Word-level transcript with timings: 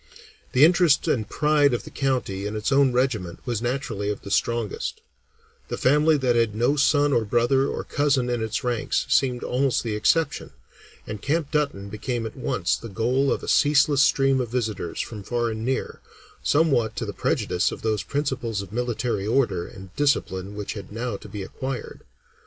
The 0.53 0.65
interest 0.65 1.07
and 1.07 1.29
pride 1.29 1.75
of 1.75 1.83
the 1.83 1.91
county 1.91 2.47
in 2.47 2.55
its 2.55 2.71
own 2.71 2.91
regiment 2.91 3.39
was 3.45 3.61
naturally 3.61 4.09
of 4.09 4.23
the 4.23 4.31
strongest; 4.31 4.99
the 5.67 5.77
family 5.77 6.17
that 6.17 6.35
had 6.35 6.55
no 6.55 6.75
son 6.75 7.13
or 7.13 7.23
brother 7.23 7.67
or 7.67 7.83
cousin 7.83 8.27
in 8.27 8.41
its 8.41 8.63
ranks 8.63 9.05
seemed 9.09 9.43
almost 9.43 9.83
the 9.83 9.95
exception, 9.95 10.53
and 11.05 11.21
Camp 11.21 11.51
Dutton 11.51 11.87
became 11.89 12.25
at 12.25 12.35
once 12.35 12.75
the 12.77 12.89
goal 12.89 13.31
of 13.31 13.43
a 13.43 13.47
ceaseless 13.47 14.01
stream 14.01 14.41
of 14.41 14.49
visitors 14.49 15.01
from 15.01 15.21
far 15.21 15.51
and 15.51 15.63
near, 15.63 16.01
somewhat 16.41 16.95
to 16.95 17.05
the 17.05 17.13
prejudice 17.13 17.71
of 17.71 17.83
those 17.83 18.01
principles 18.01 18.63
of 18.63 18.73
military 18.73 19.27
order 19.27 19.67
and 19.67 19.95
discipline 19.95 20.55
which 20.55 20.73
had 20.73 20.91
now 20.91 21.15
to 21.15 21.29
be 21.29 21.43
acquired. 21.43 21.99